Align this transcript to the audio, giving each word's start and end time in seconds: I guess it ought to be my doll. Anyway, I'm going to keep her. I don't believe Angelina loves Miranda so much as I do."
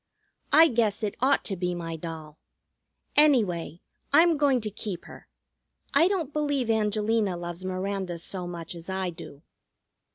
I 0.51 0.67
guess 0.67 1.03
it 1.03 1.13
ought 1.21 1.45
to 1.45 1.55
be 1.55 1.75
my 1.75 1.95
doll. 1.95 2.39
Anyway, 3.15 3.81
I'm 4.11 4.35
going 4.35 4.59
to 4.61 4.71
keep 4.71 5.05
her. 5.05 5.27
I 5.93 6.07
don't 6.07 6.33
believe 6.33 6.71
Angelina 6.71 7.37
loves 7.37 7.63
Miranda 7.63 8.17
so 8.17 8.47
much 8.47 8.73
as 8.73 8.89
I 8.89 9.11
do." 9.11 9.43